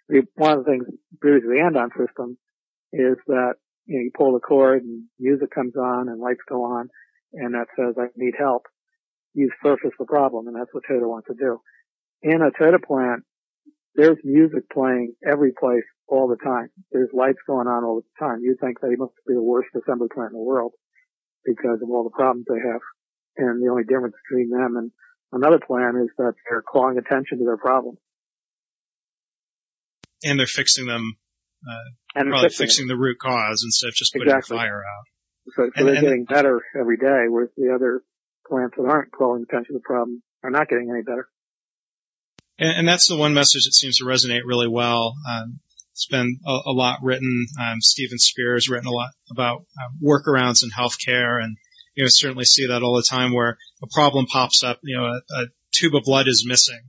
the, 0.08 0.22
one 0.34 0.58
of 0.58 0.64
the 0.64 0.70
things 0.70 0.84
due 1.22 1.40
to 1.40 1.46
the 1.46 1.60
Andon 1.60 1.90
system 1.98 2.38
is 2.92 3.16
that 3.26 3.54
you, 3.86 3.98
know, 3.98 4.02
you 4.04 4.10
pull 4.16 4.32
the 4.32 4.40
cord 4.40 4.82
and 4.82 5.04
music 5.18 5.50
comes 5.54 5.76
on 5.76 6.08
and 6.08 6.20
lights 6.20 6.40
go 6.48 6.64
on 6.64 6.88
and 7.32 7.54
that 7.54 7.66
says 7.76 7.94
I 7.98 8.06
need 8.16 8.34
help. 8.38 8.62
You've 9.34 9.52
surfaced 9.62 9.98
the 9.98 10.06
problem 10.06 10.46
and 10.46 10.56
that's 10.56 10.72
what 10.72 10.84
Toyota 10.88 11.08
wants 11.08 11.28
to 11.28 11.34
do. 11.34 11.60
In 12.22 12.40
a 12.40 12.50
Toyota 12.50 12.82
plant, 12.82 13.24
there's 13.94 14.18
music 14.24 14.68
playing 14.70 15.14
every 15.26 15.52
place 15.58 15.84
all 16.08 16.28
the 16.28 16.36
time. 16.42 16.68
There's 16.92 17.10
lights 17.12 17.38
going 17.46 17.66
on 17.66 17.84
all 17.84 18.00
the 18.02 18.24
time. 18.24 18.40
You 18.42 18.56
think 18.60 18.80
they 18.80 18.96
must 18.96 19.12
be 19.26 19.34
the 19.34 19.42
worst 19.42 19.68
assembly 19.74 20.08
plant 20.12 20.32
in 20.32 20.38
the 20.38 20.44
world 20.44 20.72
because 21.44 21.80
of 21.82 21.88
all 21.90 22.04
the 22.04 22.10
problems 22.10 22.46
they 22.48 22.60
have. 22.60 22.80
And 23.36 23.62
the 23.62 23.70
only 23.70 23.84
difference 23.84 24.14
between 24.28 24.50
them 24.50 24.76
and 24.76 24.90
another 25.32 25.58
plant 25.64 25.96
is 26.02 26.10
that 26.18 26.34
they're 26.48 26.62
calling 26.62 26.98
attention 26.98 27.38
to 27.38 27.44
their 27.44 27.56
problems. 27.56 27.98
And 30.24 30.38
they're 30.38 30.46
fixing 30.46 30.86
them, 30.86 31.16
uh, 31.68 31.90
and 32.14 32.28
probably 32.30 32.48
fixing, 32.48 32.66
fixing 32.66 32.88
the 32.88 32.96
root 32.96 33.18
cause 33.20 33.62
instead 33.64 33.88
of 33.88 33.94
just 33.94 34.12
putting 34.14 34.28
Exactly. 34.28 34.56
the 34.56 34.60
fire 34.60 34.78
out. 34.82 35.04
So, 35.54 35.62
so 35.66 35.70
And- 35.76 35.86
they're 35.88 35.94
and- 35.96 36.02
getting 36.04 36.24
better 36.24 36.62
every 36.78 36.96
day, 36.96 37.26
whereas 37.28 37.50
the 37.56 37.74
other 37.74 38.02
plants 38.48 38.76
that 38.76 38.84
aren't 38.84 39.12
calling 39.12 39.42
attention 39.42 39.74
to 39.74 39.78
the 39.78 39.84
problem 39.84 40.22
are 40.42 40.50
not 40.50 40.68
getting 40.68 40.90
any 40.90 41.02
better. 41.02 41.28
And, 42.58 42.78
and 42.78 42.88
that's 42.88 43.08
the 43.08 43.16
one 43.16 43.34
message 43.34 43.64
that 43.64 43.72
seems 43.72 43.98
to 43.98 44.04
resonate 44.04 44.42
really 44.44 44.68
well. 44.68 45.14
Um, 45.28 45.60
it's 45.92 46.06
been 46.06 46.40
a, 46.44 46.50
a 46.66 46.72
lot 46.72 47.00
written. 47.02 47.46
Um, 47.60 47.80
Steven 47.80 48.18
Spear 48.18 48.54
has 48.54 48.68
written 48.68 48.88
a 48.88 48.92
lot 48.92 49.10
about 49.30 49.58
um, 49.58 49.98
workarounds 50.02 50.64
in 50.64 50.70
healthcare, 50.70 51.42
and 51.42 51.56
you 51.94 52.02
know 52.02 52.08
certainly 52.08 52.44
see 52.44 52.66
that 52.66 52.82
all 52.82 52.96
the 52.96 53.02
time 53.02 53.32
where 53.32 53.58
a 53.82 53.86
problem 53.92 54.26
pops 54.26 54.64
up. 54.64 54.80
You 54.82 54.96
know, 54.96 55.04
a, 55.04 55.42
a 55.42 55.46
tube 55.72 55.94
of 55.94 56.02
blood 56.02 56.26
is 56.26 56.44
missing, 56.46 56.80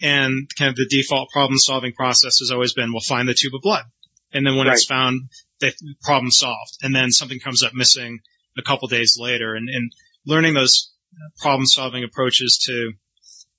and 0.00 0.48
kind 0.56 0.70
of 0.70 0.76
the 0.76 0.86
default 0.86 1.30
problem-solving 1.30 1.92
process 1.94 2.38
has 2.38 2.52
always 2.52 2.72
been, 2.72 2.92
well, 2.92 3.00
find 3.00 3.28
the 3.28 3.34
tube 3.34 3.54
of 3.54 3.62
blood, 3.62 3.84
and 4.32 4.46
then 4.46 4.56
when 4.56 4.68
it's 4.68 4.86
found, 4.86 5.28
the 5.58 5.72
problem 6.02 6.30
solved, 6.30 6.78
and 6.82 6.94
then 6.94 7.10
something 7.10 7.40
comes 7.40 7.64
up 7.64 7.74
missing 7.74 8.20
a 8.56 8.62
couple 8.62 8.86
days 8.86 9.16
later, 9.18 9.54
and, 9.54 9.68
and 9.68 9.90
learning 10.24 10.54
those 10.54 10.92
problem-solving 11.40 12.04
approaches 12.04 12.58
to 12.66 12.92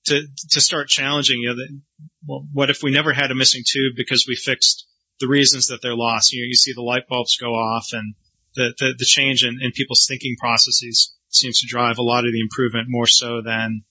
to 0.05 0.21
to 0.51 0.61
start 0.61 0.87
challenging 0.87 1.39
you 1.39 1.49
know 1.49 1.55
that 1.55 1.81
well, 2.25 2.45
what 2.51 2.69
if 2.69 2.83
we 2.83 2.91
never 2.91 3.13
had 3.13 3.31
a 3.31 3.35
missing 3.35 3.63
tube 3.65 3.93
because 3.95 4.25
we 4.27 4.35
fixed 4.35 4.87
the 5.19 5.27
reasons 5.27 5.67
that 5.67 5.81
they're 5.81 5.95
lost 5.95 6.33
you 6.33 6.41
know 6.41 6.47
you 6.47 6.55
see 6.55 6.73
the 6.73 6.81
light 6.81 7.07
bulbs 7.07 7.37
go 7.37 7.53
off 7.53 7.87
and 7.93 8.15
the 8.55 8.73
the, 8.79 8.93
the 8.97 9.05
change 9.05 9.43
in, 9.43 9.57
in 9.61 9.71
people's 9.71 10.05
thinking 10.07 10.35
processes 10.39 11.15
seems 11.29 11.61
to 11.61 11.67
drive 11.67 11.97
a 11.97 12.03
lot 12.03 12.25
of 12.25 12.31
the 12.31 12.41
improvement 12.41 12.85
more 12.89 13.07
so 13.07 13.41
than 13.41 13.83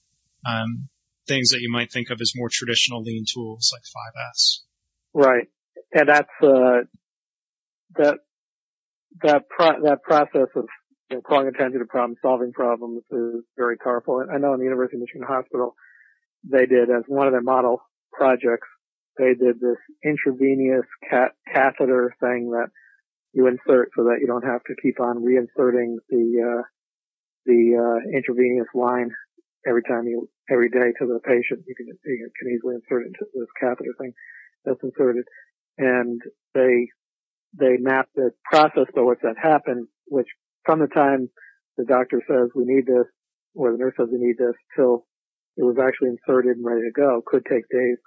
um, 0.47 0.89
things 1.27 1.51
that 1.51 1.61
you 1.61 1.71
might 1.71 1.91
think 1.91 2.11
of 2.11 2.21
as 2.21 2.33
more 2.35 2.49
traditional 2.51 3.03
lean 3.03 3.25
tools 3.33 3.73
like 3.73 3.83
5s 3.83 4.61
Right. 5.15 5.49
And 5.93 6.09
that's, 6.09 6.29
uh, 6.43 6.89
that, 7.97 8.19
that 9.23 9.49
pro- 9.49 9.83
that 9.83 10.03
process 10.03 10.49
of 10.57 10.65
you 11.11 11.17
know, 11.17 11.21
calling 11.21 11.49
attention 11.49 11.81
to 11.81 11.85
problem 11.85 12.17
solving 12.23 12.53
problems 12.53 13.03
is 13.11 13.45
very 13.57 13.77
powerful. 13.77 14.25
I 14.33 14.39
know 14.39 14.55
in 14.55 14.59
the 14.59 14.65
University 14.65 14.97
of 14.97 15.03
Michigan 15.03 15.27
Hospital, 15.29 15.75
they 16.45 16.67
did 16.67 16.91
as 16.91 17.05
one 17.07 17.27
of 17.27 17.33
their 17.33 17.43
model 17.43 17.83
projects, 18.13 18.69
they 19.19 19.35
did 19.35 19.61
this 19.61 19.79
intravenous 20.05 20.87
cat- 21.09 21.35
catheter 21.53 22.15
thing 22.21 22.51
that 22.51 22.69
you 23.33 23.47
insert 23.47 23.91
so 23.97 24.05
that 24.05 24.19
you 24.21 24.27
don't 24.27 24.45
have 24.45 24.63
to 24.65 24.75
keep 24.83 25.01
on 25.01 25.23
reinserting 25.23 25.97
the, 26.09 26.61
uh, 26.61 26.63
the, 27.47 27.77
uh, 27.77 28.17
intravenous 28.17 28.69
line 28.75 29.11
every 29.67 29.83
time 29.83 30.07
you, 30.07 30.29
every 30.51 30.69
day 30.69 30.93
to 30.99 31.07
the 31.07 31.21
patient. 31.25 31.65
You 31.67 31.75
can, 31.75 31.87
you 32.05 32.31
can 32.39 32.53
easily 32.53 32.75
insert 32.77 33.07
into 33.07 33.25
this 33.35 33.49
catheter 33.61 33.95
thing 33.99 34.13
that's 34.65 34.83
inserted. 34.83 35.25
And 35.79 36.21
they, 36.55 36.89
they 37.59 37.77
map 37.79 38.09
the 38.15 38.31
process 38.45 38.87
by 38.95 39.03
which 39.03 39.21
that 39.23 39.37
happened, 39.41 39.89
which 40.07 40.29
from 40.65 40.81
the 40.81 40.89
time 40.89 41.29
the 41.77 41.85
doctor 41.85 42.23
says 42.29 42.51
we 42.55 42.65
need 42.65 42.87
this, 42.87 43.07
or 43.55 43.73
the 43.73 43.79
nurse 43.79 43.95
says 43.99 44.09
we 44.11 44.19
need 44.19 44.37
this, 44.39 44.55
till 44.77 45.07
it 45.57 45.65
was 45.65 45.77
actually 45.79 46.09
inserted 46.09 46.57
and 46.57 46.65
ready 46.65 46.83
to 46.83 46.93
go, 46.95 47.23
could 47.27 47.45
take 47.45 47.69
days. 47.69 47.99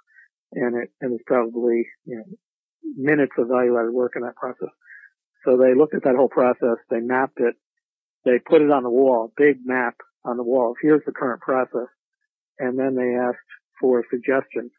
And 0.52 0.82
it, 0.82 0.90
and 1.00 1.14
it's 1.14 1.24
probably, 1.26 1.86
you 2.04 2.16
know, 2.16 2.24
minutes 2.96 3.32
of 3.38 3.48
value 3.48 3.78
added 3.78 3.92
work 3.92 4.12
in 4.16 4.22
that 4.22 4.36
process. 4.36 4.70
So 5.44 5.56
they 5.56 5.74
looked 5.74 5.94
at 5.94 6.04
that 6.04 6.16
whole 6.16 6.28
process, 6.28 6.78
they 6.90 7.00
mapped 7.00 7.38
it, 7.38 7.54
they 8.24 8.38
put 8.38 8.62
it 8.62 8.70
on 8.70 8.82
the 8.82 8.90
wall, 8.90 9.32
big 9.36 9.58
map 9.64 9.94
on 10.24 10.36
the 10.36 10.42
wall. 10.42 10.74
Here's 10.82 11.02
the 11.06 11.12
current 11.12 11.40
process. 11.40 11.88
And 12.58 12.78
then 12.78 12.96
they 12.96 13.14
asked 13.14 13.38
for 13.80 14.02
suggestions 14.10 14.72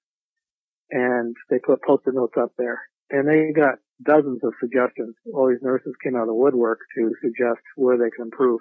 and 0.89 1.35
they 1.49 1.59
put 1.59 1.83
post-it 1.83 2.15
notes 2.15 2.33
up 2.39 2.51
there 2.57 2.81
and 3.09 3.27
they 3.27 3.53
got 3.55 3.75
dozens 4.03 4.43
of 4.43 4.53
suggestions. 4.59 5.15
All 5.33 5.47
these 5.49 5.61
nurses 5.61 5.93
came 6.03 6.15
out 6.15 6.23
of 6.23 6.27
the 6.27 6.33
woodwork 6.33 6.79
to 6.97 7.11
suggest 7.21 7.61
where 7.75 7.97
they 7.97 8.09
could 8.11 8.25
improve. 8.25 8.59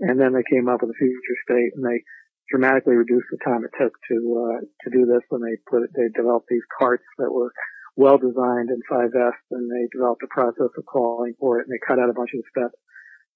And 0.00 0.20
then 0.20 0.32
they 0.32 0.44
came 0.48 0.68
up 0.68 0.80
with 0.82 0.90
a 0.90 0.98
future 0.98 1.38
state 1.44 1.72
and 1.74 1.84
they 1.84 2.02
dramatically 2.50 2.94
reduced 2.94 3.26
the 3.30 3.38
time 3.44 3.64
it 3.64 3.74
took 3.78 3.92
to, 4.08 4.16
uh, 4.38 4.60
to 4.82 4.90
do 4.90 5.06
this 5.06 5.22
when 5.28 5.42
they 5.42 5.56
put 5.68 5.82
they 5.94 6.08
developed 6.14 6.46
these 6.48 6.66
carts 6.78 7.04
that 7.18 7.32
were 7.32 7.52
well 7.96 8.18
designed 8.18 8.70
in 8.70 8.80
5S 8.90 9.38
and 9.50 9.70
they 9.70 9.88
developed 9.92 10.22
a 10.22 10.28
process 10.28 10.70
of 10.76 10.84
calling 10.86 11.34
for 11.40 11.58
it 11.58 11.66
and 11.66 11.72
they 11.74 11.80
cut 11.86 11.98
out 11.98 12.10
a 12.10 12.14
bunch 12.14 12.30
of 12.34 12.44
steps. 12.50 12.76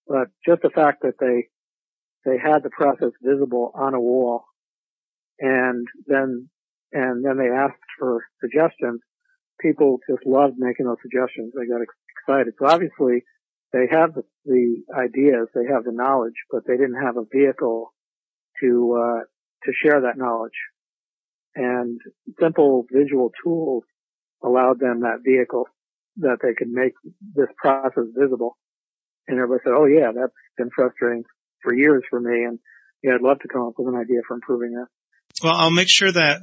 But 0.06 0.28
just 0.46 0.62
the 0.62 0.70
fact 0.70 1.02
that 1.02 1.18
they, 1.18 1.48
they 2.24 2.38
had 2.38 2.62
the 2.62 2.70
process 2.70 3.10
visible 3.22 3.72
on 3.74 3.94
a 3.94 4.00
wall 4.00 4.44
and 5.38 5.86
then, 6.06 6.48
and 6.92 7.24
then 7.24 7.38
they 7.38 7.48
asked 7.48 7.80
for 7.98 8.24
suggestions 8.40 9.00
people 9.60 9.98
just 10.08 10.26
loved 10.26 10.54
making 10.58 10.86
those 10.86 11.00
suggestions. 11.02 11.52
They 11.54 11.66
got 11.66 11.80
excited. 11.84 12.54
So 12.58 12.66
obviously 12.66 13.24
they 13.72 13.86
have 13.90 14.14
the, 14.14 14.24
the 14.44 14.82
ideas, 14.96 15.48
they 15.54 15.66
have 15.72 15.84
the 15.84 15.92
knowledge, 15.92 16.36
but 16.50 16.62
they 16.66 16.76
didn't 16.76 17.00
have 17.00 17.16
a 17.16 17.28
vehicle 17.32 17.92
to, 18.60 18.98
uh, 18.98 19.20
to 19.64 19.72
share 19.82 20.02
that 20.02 20.16
knowledge. 20.16 20.58
And 21.54 22.00
simple 22.40 22.86
visual 22.92 23.32
tools 23.42 23.84
allowed 24.42 24.78
them 24.78 25.00
that 25.00 25.22
vehicle 25.24 25.66
that 26.18 26.38
they 26.42 26.54
could 26.56 26.68
make 26.68 26.92
this 27.34 27.48
process 27.56 28.04
visible. 28.16 28.56
And 29.26 29.38
everybody 29.38 29.62
said, 29.64 29.74
oh 29.76 29.86
yeah, 29.86 30.12
that's 30.14 30.32
been 30.56 30.70
frustrating 30.74 31.24
for 31.62 31.74
years 31.74 32.02
for 32.08 32.20
me. 32.20 32.44
And 32.44 32.58
yeah, 33.02 33.12
I'd 33.14 33.22
love 33.22 33.40
to 33.40 33.48
come 33.48 33.62
up 33.62 33.74
with 33.78 33.88
an 33.88 34.00
idea 34.00 34.20
for 34.26 34.34
improving 34.34 34.72
that. 34.72 34.86
well 35.42 35.54
i'll 35.54 35.70
make 35.70 35.88
sure 35.88 36.12
that 36.12 36.40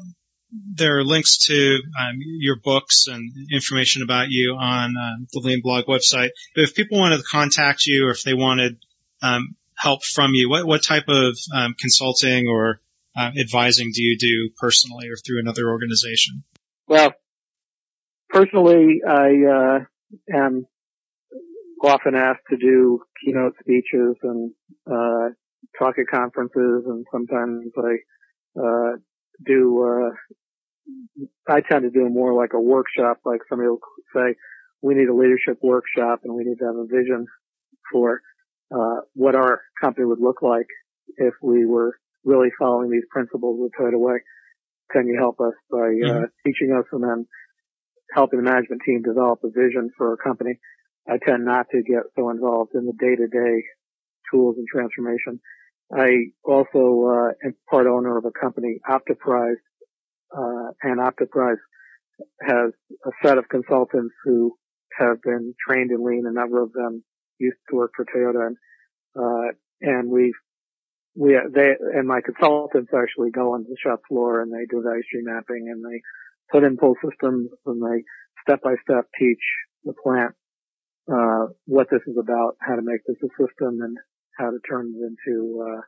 there 0.52 0.98
are 0.98 1.04
links 1.04 1.46
to 1.48 1.80
um, 2.00 2.16
your 2.20 2.56
books 2.64 3.08
and 3.08 3.32
information 3.52 4.02
about 4.02 4.30
you 4.30 4.56
on 4.58 4.96
um, 4.98 5.28
the 5.34 5.42
Lean 5.42 5.62
Blog 5.62 5.86
website. 5.86 6.30
But 6.56 6.64
if 6.64 6.74
people 6.74 7.00
wanted 7.00 7.18
to 7.18 7.24
contact 7.24 7.86
you 7.86 8.08
or 8.08 8.12
if 8.12 8.24
they 8.24 8.34
wanted 8.34 8.78
um, 9.22 9.56
help 9.78 10.04
from 10.04 10.34
you, 10.34 10.50
what, 10.50 10.66
what 10.66 10.84
type 10.84 11.08
of 11.08 11.38
um, 11.54 11.76
consulting 11.80 12.48
or 12.48 12.82
uh, 13.16 13.32
advising 13.40 13.92
do 13.94 14.02
you 14.02 14.18
do 14.18 14.50
personally 14.60 15.08
or 15.10 15.16
through 15.16 15.40
another 15.40 15.70
organization? 15.70 16.44
Well, 16.88 17.14
personally, 18.30 19.02
I 19.08 19.32
uh, 19.50 19.80
am 20.34 20.66
often 21.84 22.16
asked 22.16 22.46
to 22.50 22.58
do 22.58 23.02
keynote 23.24 23.54
speeches 23.60 24.16
and 24.24 24.52
uh, 24.90 25.30
talk 25.78 25.96
at 26.00 26.08
conferences, 26.12 26.84
and 26.86 27.06
sometimes 27.12 27.72
I 27.78 28.60
uh, 28.60 28.92
do. 29.46 29.84
Uh, 29.84 31.26
I 31.50 31.62
tend 31.62 31.84
to 31.84 31.90
do 31.90 32.08
more 32.10 32.34
like 32.34 32.54
a 32.54 32.62
workshop, 32.62 33.20
like 33.26 33.42
somebody 33.50 33.70
will 33.70 33.80
say, 34.16 34.36
"We 34.82 34.96
need 34.96 35.10
a 35.10 35.16
leadership 35.16 35.58
workshop, 35.62 36.22
and 36.24 36.34
we 36.34 36.44
need 36.44 36.60
to 36.60 36.66
have 36.66 36.76
a 36.76 36.86
vision 36.86 37.26
for 37.92 38.22
uh, 38.74 39.02
what 39.14 39.36
our 39.36 39.62
company 39.82 40.06
would 40.06 40.22
look 40.22 40.42
like 40.42 40.68
if 41.18 41.34
we 41.42 41.66
were 41.66 41.98
really 42.24 42.50
following 42.60 42.90
these 42.92 43.06
principles 43.12 43.60
the 43.60 43.70
Toyota 43.78 44.00
way." 44.00 44.18
Can 44.92 45.06
you 45.06 45.18
help 45.20 45.42
us 45.42 45.54
by 45.70 45.92
uh, 46.10 46.28
teaching 46.46 46.72
us 46.72 46.86
and 46.94 47.04
then 47.04 47.28
helping 48.14 48.40
the 48.40 48.50
management 48.50 48.82
team 48.86 49.02
develop 49.02 49.40
a 49.44 49.50
vision 49.50 49.92
for 49.98 50.12
our 50.12 50.18
company? 50.18 50.60
I 51.10 51.18
tend 51.26 51.46
not 51.46 51.68
to 51.72 51.82
get 51.82 52.04
so 52.16 52.30
involved 52.30 52.72
in 52.74 52.86
the 52.86 52.94
day-to-day 52.94 53.64
tools 54.32 54.56
and 54.58 54.68
transformation. 54.68 55.40
I 55.94 56.32
also 56.44 57.08
uh, 57.08 57.48
am 57.48 57.56
part 57.70 57.88
owner 57.88 58.18
of 58.18 58.26
a 58.26 58.32
company, 58.32 58.80
Optiprise, 58.88 59.58
uh, 60.36 60.72
and 60.84 61.00
Optiprise 61.00 61.58
has 62.42 62.72
a 63.06 63.12
set 63.24 63.38
of 63.38 63.48
consultants 63.50 64.14
who 64.26 64.56
have 64.98 65.22
been 65.22 65.54
trained 65.68 65.92
in 65.92 66.04
lean. 66.04 66.26
A 66.28 66.34
number 66.34 66.62
of 66.62 66.74
them 66.74 67.04
used 67.40 67.58
to 67.70 67.76
work 67.76 67.92
for 67.96 68.06
Toyota, 68.06 68.48
and 68.48 68.58
uh, 69.16 69.52
and 69.82 70.10
we 70.10 70.34
we 71.16 71.40
they 71.54 71.76
and 71.94 72.08
my 72.08 72.22
consultants 72.22 72.92
actually 72.94 73.32
go 73.32 73.54
on 73.54 73.64
the 73.64 73.76
shop 73.82 74.02
floor 74.08 74.42
and 74.42 74.52
they 74.52 74.66
do 74.70 74.82
value 74.84 75.04
stream 75.04 75.26
mapping 75.26 75.68
and 75.70 75.84
they 75.84 76.02
put 76.52 76.64
in 76.64 76.78
pull 76.78 76.96
systems 77.04 77.50
and 77.66 77.82
they 77.82 78.04
step 78.42 78.62
by 78.62 78.76
step 78.84 79.06
teach 79.20 79.42
the 79.84 79.94
plant 80.04 80.34
uh, 81.12 81.48
what 81.66 81.88
this 81.90 82.02
is 82.08 82.18
about, 82.20 82.56
how 82.60 82.76
to 82.76 82.82
make 82.82 83.02
this 83.08 83.18
a 83.24 83.30
system, 83.42 83.80
and 83.82 83.98
how 84.38 84.50
to 84.52 84.60
turn 84.70 84.94
it 84.96 85.02
into 85.06 85.64
uh, 85.66 85.82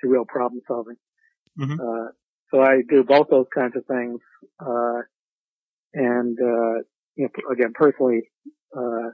to 0.00 0.08
real 0.08 0.24
problem 0.26 0.60
solving. 0.68 0.96
Mhm. 1.58 1.78
Uh, 1.80 2.12
so 2.50 2.60
I 2.60 2.82
do 2.88 3.04
both 3.04 3.28
those 3.30 3.46
kinds 3.54 3.76
of 3.76 3.86
things, 3.86 4.20
uh, 4.60 5.02
and 5.94 6.38
uh, 6.38 6.82
you 7.16 7.28
know, 7.28 7.50
again, 7.50 7.72
personally, 7.74 8.30
uh, 8.76 9.10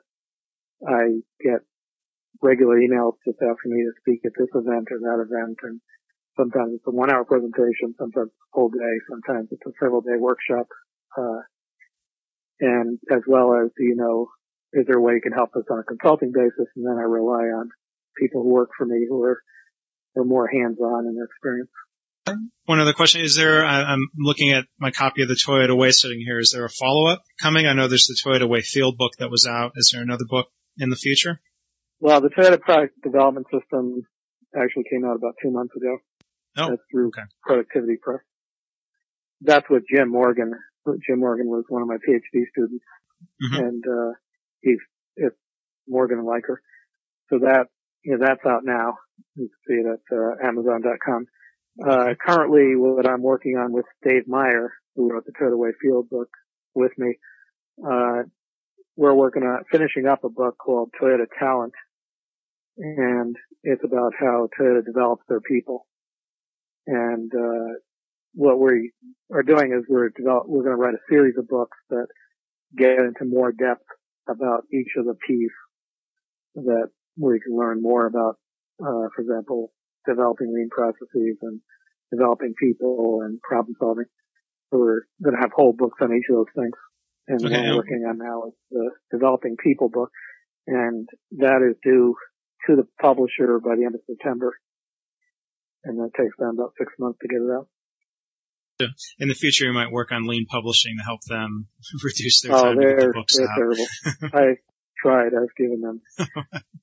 I 0.85 1.23
get 1.40 1.61
regular 2.42 2.76
emails 2.76 3.14
just 3.25 3.38
asking 3.40 3.73
me 3.73 3.85
to 3.85 3.92
speak 4.00 4.21
at 4.25 4.33
this 4.37 4.50
event 4.54 4.88
or 4.90 4.99
that 5.00 5.25
event, 5.25 5.59
and 5.62 5.80
sometimes 6.37 6.75
it's 6.75 6.87
a 6.87 6.90
one-hour 6.90 7.25
presentation, 7.25 7.95
sometimes 7.99 8.28
it's 8.28 8.49
a 8.52 8.56
whole 8.56 8.68
day, 8.68 8.95
sometimes 9.09 9.49
it's 9.50 9.66
a 9.66 9.73
several-day 9.80 10.18
workshop, 10.18 10.68
uh, 11.16 11.40
and 12.61 12.99
as 13.11 13.23
well 13.26 13.54
as 13.54 13.71
you 13.78 13.97
know, 13.97 14.28
is 14.73 14.87
there 14.87 14.99
a 14.99 15.00
way 15.00 15.14
you 15.14 15.21
can 15.21 15.33
help 15.33 15.56
us 15.56 15.64
on 15.71 15.78
a 15.78 15.85
consulting 15.85 16.33
basis? 16.33 16.68
And 16.76 16.85
then 16.85 16.99
I 16.99 17.02
rely 17.02 17.45
on 17.56 17.71
people 18.18 18.42
who 18.42 18.49
work 18.49 18.71
for 18.76 18.85
me 18.85 19.06
who 19.09 19.23
are, 19.23 19.42
are 20.16 20.25
more 20.25 20.49
hands-on 20.49 21.06
in 21.06 21.14
their 21.14 21.25
experience. 21.25 21.71
One 22.64 22.80
other 22.80 22.92
question: 22.92 23.21
Is 23.21 23.37
there? 23.37 23.64
I'm 23.64 24.09
looking 24.18 24.50
at 24.50 24.66
my 24.80 24.90
copy 24.90 25.23
of 25.23 25.28
the 25.28 25.35
Toyota 25.35 25.78
Way 25.78 25.92
sitting 25.92 26.18
here. 26.18 26.40
Is 26.40 26.50
there 26.50 26.64
a 26.64 26.68
follow-up 26.68 27.23
coming? 27.40 27.66
I 27.66 27.73
know 27.73 27.87
there's 27.87 28.09
the 28.09 28.18
Toyota 28.21 28.49
Way 28.49 28.62
Field 28.62 28.99
book 28.99 29.12
that 29.21 29.30
was 29.30 29.47
out. 29.47 29.73
Is 29.76 29.90
there 29.92 30.02
another 30.02 30.25
book 30.28 30.49
in 30.78 30.90
the 30.90 30.97
future? 30.97 31.40
Well, 32.00 32.21
the 32.21 32.28
Toyota 32.28 32.61
Product 32.61 32.95
Development 33.02 33.47
System 33.52 34.06
actually 34.54 34.85
came 34.90 35.04
out 35.04 35.16
about 35.16 35.35
two 35.42 35.50
months 35.50 35.75
ago. 35.76 35.99
Oh, 36.59 36.71
That's 36.71 36.83
through 36.90 37.09
okay. 37.09 37.23
Productivity 37.42 37.97
Press. 38.02 38.21
That's 39.42 39.68
what 39.68 39.83
Jim 39.92 40.11
Morgan. 40.11 40.52
Jim 41.06 41.21
Morgan 41.21 41.47
was 41.49 41.64
one 41.68 41.83
of 41.83 41.88
my 41.88 41.97
PhD 41.97 42.45
students, 42.50 42.85
Mhm. 43.42 43.59
and 43.66 43.85
uh, 43.87 44.12
he's 44.61 44.78
it's 45.16 45.37
Morgan 45.88 46.18
and 46.18 46.26
Liker. 46.26 46.62
So 47.28 47.40
that 47.40 47.66
you 48.04 48.16
know, 48.16 48.25
that's 48.26 48.45
out 48.47 48.64
now. 48.64 48.95
You 49.35 49.49
can 49.49 49.59
see 49.66 49.75
it 49.75 49.87
at 49.87 50.16
uh, 50.16 50.47
Amazon.com. 50.49 51.26
Uh, 51.87 52.14
currently, 52.25 52.75
what 52.76 53.06
I'm 53.09 53.23
working 53.23 53.56
on 53.56 53.73
with 53.73 53.85
Dave 54.02 54.26
Meier, 54.26 54.73
who 54.95 55.11
wrote 55.12 55.25
the 55.26 55.33
Toyota 55.33 55.59
Way 55.59 55.71
Field 55.83 56.09
book 56.09 56.28
with 56.75 56.92
me, 56.97 57.16
uh, 57.85 58.23
we're 58.96 59.14
working 59.14 59.42
on 59.42 59.62
finishing 59.70 60.06
up 60.06 60.24
a 60.24 60.28
book 60.28 60.56
called 60.58 60.90
Toyota 61.00 61.26
Talent, 61.38 61.74
and 62.78 63.36
it's 63.62 63.84
about 63.84 64.12
how 64.18 64.48
Toyota 64.58 64.84
develops 64.84 65.22
their 65.28 65.40
people. 65.40 65.86
And 66.86 67.30
uh, 67.34 67.74
what 68.34 68.58
we 68.58 68.92
are 69.32 69.42
doing 69.42 69.72
is 69.72 69.84
we're 69.88 70.10
develop, 70.10 70.44
we're 70.46 70.62
going 70.62 70.76
to 70.76 70.82
write 70.82 70.94
a 70.94 71.10
series 71.10 71.34
of 71.38 71.48
books 71.48 71.76
that 71.90 72.06
get 72.76 72.98
into 72.98 73.24
more 73.24 73.52
depth 73.52 73.84
about 74.28 74.64
each 74.72 74.92
of 74.96 75.04
the 75.04 75.14
P's 75.26 75.50
that 76.54 76.88
we 77.18 77.40
can 77.40 77.56
learn 77.56 77.82
more 77.82 78.06
about, 78.06 78.36
uh, 78.80 79.08
for 79.14 79.20
example, 79.20 79.72
developing 80.06 80.52
lean 80.54 80.68
processes 80.70 81.36
and 81.42 81.60
developing 82.10 82.54
people 82.58 83.20
and 83.24 83.40
problem 83.42 83.74
solving. 83.78 84.06
So 84.70 84.78
we're 84.78 85.02
going 85.22 85.34
to 85.34 85.40
have 85.40 85.52
whole 85.54 85.74
books 85.76 85.98
on 86.00 86.14
each 86.14 86.24
of 86.30 86.36
those 86.36 86.46
things. 86.54 86.74
And 87.28 87.45
Okay. 87.45 87.54
what 87.54 87.64
we're 87.64 87.76
working 87.76 88.04
on 88.09 88.18
now 88.18 88.45
is 88.49 88.54
the 88.71 88.90
developing 89.11 89.56
people 89.62 89.88
book. 89.88 90.11
And 90.66 91.09
that 91.38 91.62
is 91.68 91.76
due 91.83 92.14
to 92.66 92.76
the 92.76 92.87
publisher 93.00 93.59
by 93.61 93.76
the 93.76 93.85
end 93.85 93.95
of 93.95 94.00
September. 94.06 94.56
And 95.85 95.99
that 95.99 96.11
takes 96.16 96.37
them 96.38 96.59
about 96.59 96.73
six 96.78 96.92
months 96.99 97.18
to 97.23 97.28
get 97.28 97.40
it 97.40 97.50
out. 97.52 97.68
In 99.18 99.28
the 99.28 99.35
future, 99.35 99.64
you 99.64 99.73
might 99.73 99.90
work 99.90 100.12
on 100.12 100.26
lean 100.26 100.47
publishing 100.47 100.97
to 100.99 101.04
help 101.04 101.23
them 101.25 101.66
reduce 102.04 102.42
their 102.42 102.52
Oh, 102.52 102.62
time 102.62 102.78
to 102.80 102.87
get 102.87 103.00
the 103.00 103.12
books 103.14 103.37
they're 103.37 103.47
out. 103.47 103.56
terrible. 103.56 103.87
I 104.35 104.56
tried. 105.02 105.33
I've 105.35 105.54
given 105.56 105.80
them. 105.80 106.00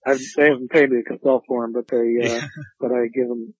I've, 0.05 0.19
they 0.35 0.43
haven't 0.49 0.71
paid 0.71 0.89
me 0.89 0.97
to 0.97 1.03
consult 1.03 1.43
for 1.47 1.63
them, 1.63 1.73
but 1.73 1.87
they, 1.87 1.97
uh, 1.97 2.33
Yeah. 2.33 2.41
but 2.79 2.91
I 2.91 3.07
give 3.13 3.27
them 3.27 3.53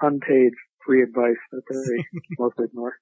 unpaid 0.00 0.52
free 0.86 1.02
advice 1.02 1.36
that 1.52 1.62
they 1.68 2.04
mostly 2.38 2.66
ignore. 2.66 2.96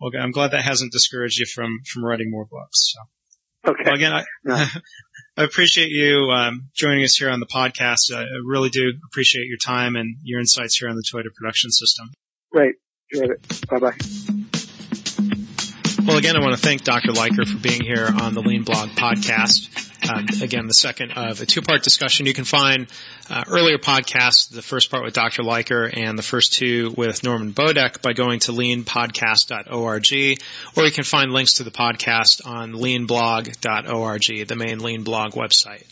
Well, 0.00 0.10
I'm 0.18 0.30
glad 0.30 0.52
that 0.52 0.62
hasn't 0.62 0.92
discouraged 0.92 1.38
you 1.38 1.46
from 1.46 1.80
from 1.90 2.04
writing 2.04 2.30
more 2.30 2.46
books. 2.46 2.94
So. 2.94 3.70
Okay. 3.70 3.82
Well, 3.84 3.94
again, 3.94 4.12
I, 4.12 4.24
No. 4.44 4.64
I 5.36 5.44
appreciate 5.44 5.90
you 5.90 6.30
um, 6.32 6.68
joining 6.74 7.04
us 7.04 7.16
here 7.16 7.30
on 7.30 7.38
the 7.38 7.46
podcast. 7.46 8.12
I, 8.12 8.22
I 8.22 8.26
really 8.44 8.70
do 8.70 8.92
appreciate 9.08 9.46
your 9.46 9.58
time 9.58 9.94
and 9.94 10.16
your 10.24 10.40
insights 10.40 10.76
here 10.76 10.88
on 10.88 10.96
the 10.96 11.02
Toyota 11.02 11.32
production 11.34 11.70
system. 11.70 12.10
Great. 12.50 12.74
Enjoyed 13.12 13.30
it. 13.30 13.68
Bye 13.68 13.78
bye. 13.78 14.34
Well, 16.08 16.16
again, 16.16 16.38
I 16.38 16.40
want 16.40 16.56
to 16.56 16.60
thank 16.62 16.84
Dr. 16.84 17.12
Liker 17.12 17.44
for 17.44 17.58
being 17.58 17.82
here 17.82 18.06
on 18.06 18.32
the 18.32 18.40
Lean 18.40 18.62
Blog 18.62 18.88
podcast. 18.92 19.68
Um, 20.10 20.26
again, 20.42 20.66
the 20.66 20.72
second 20.72 21.12
of 21.12 21.42
a 21.42 21.44
two-part 21.44 21.82
discussion. 21.82 22.24
You 22.24 22.32
can 22.32 22.46
find 22.46 22.86
uh, 23.28 23.44
earlier 23.46 23.76
podcasts, 23.76 24.48
the 24.48 24.62
first 24.62 24.90
part 24.90 25.04
with 25.04 25.12
Dr. 25.12 25.42
Liker 25.42 25.84
and 25.84 26.18
the 26.18 26.22
first 26.22 26.54
two 26.54 26.94
with 26.96 27.24
Norman 27.24 27.52
Bodek 27.52 28.00
by 28.00 28.14
going 28.14 28.40
to 28.40 28.52
leanpodcast.org, 28.52 30.38
or 30.76 30.84
you 30.86 30.92
can 30.92 31.04
find 31.04 31.30
links 31.30 31.52
to 31.54 31.64
the 31.64 31.70
podcast 31.70 32.46
on 32.46 32.72
leanblog.org, 32.72 34.48
the 34.48 34.56
main 34.56 34.78
Lean 34.78 35.02
blog 35.02 35.32
website. 35.32 35.84